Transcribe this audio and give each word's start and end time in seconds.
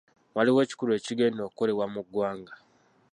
Waliwo 0.35 0.59
ekikulu 0.65 0.91
ekigenda 0.99 1.41
okukolebwa 1.43 1.85
mu 1.93 2.01
ggwanga. 2.05 2.53